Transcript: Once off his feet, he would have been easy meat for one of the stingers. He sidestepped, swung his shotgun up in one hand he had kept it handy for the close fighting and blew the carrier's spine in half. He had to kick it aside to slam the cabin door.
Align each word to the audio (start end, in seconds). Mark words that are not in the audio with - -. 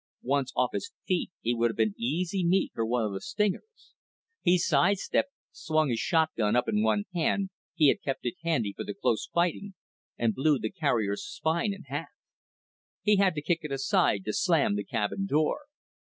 Once 0.23 0.51
off 0.55 0.71
his 0.73 0.91
feet, 1.05 1.29
he 1.41 1.53
would 1.53 1.69
have 1.69 1.77
been 1.77 1.93
easy 1.95 2.43
meat 2.43 2.71
for 2.73 2.83
one 2.83 3.03
of 3.05 3.13
the 3.13 3.21
stingers. 3.21 3.93
He 4.41 4.57
sidestepped, 4.57 5.29
swung 5.51 5.89
his 5.89 5.99
shotgun 5.99 6.55
up 6.55 6.67
in 6.67 6.81
one 6.81 7.03
hand 7.13 7.51
he 7.75 7.89
had 7.89 8.01
kept 8.01 8.25
it 8.25 8.33
handy 8.43 8.73
for 8.75 8.83
the 8.83 8.95
close 8.95 9.27
fighting 9.31 9.75
and 10.17 10.33
blew 10.33 10.57
the 10.57 10.71
carrier's 10.71 11.23
spine 11.23 11.71
in 11.71 11.83
half. 11.83 12.09
He 13.03 13.17
had 13.17 13.35
to 13.35 13.43
kick 13.43 13.59
it 13.61 13.71
aside 13.71 14.25
to 14.25 14.33
slam 14.33 14.75
the 14.75 14.83
cabin 14.83 15.27
door. 15.27 15.67